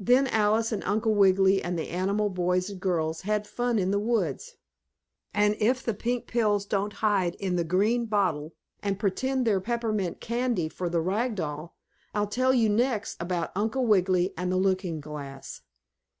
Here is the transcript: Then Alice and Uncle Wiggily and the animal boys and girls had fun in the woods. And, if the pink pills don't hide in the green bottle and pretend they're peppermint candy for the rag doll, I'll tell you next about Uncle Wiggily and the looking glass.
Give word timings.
Then 0.00 0.26
Alice 0.26 0.72
and 0.72 0.82
Uncle 0.82 1.14
Wiggily 1.14 1.62
and 1.62 1.78
the 1.78 1.88
animal 1.88 2.28
boys 2.30 2.68
and 2.68 2.80
girls 2.80 3.20
had 3.20 3.46
fun 3.46 3.78
in 3.78 3.92
the 3.92 3.98
woods. 4.00 4.56
And, 5.32 5.54
if 5.60 5.84
the 5.84 5.94
pink 5.94 6.26
pills 6.26 6.66
don't 6.66 6.94
hide 6.94 7.36
in 7.36 7.54
the 7.54 7.62
green 7.62 8.06
bottle 8.06 8.54
and 8.82 8.98
pretend 8.98 9.46
they're 9.46 9.60
peppermint 9.60 10.20
candy 10.20 10.68
for 10.68 10.88
the 10.88 11.00
rag 11.00 11.36
doll, 11.36 11.76
I'll 12.12 12.26
tell 12.26 12.52
you 12.52 12.68
next 12.68 13.16
about 13.22 13.52
Uncle 13.54 13.86
Wiggily 13.86 14.34
and 14.36 14.50
the 14.50 14.56
looking 14.56 15.00
glass. 15.00 15.60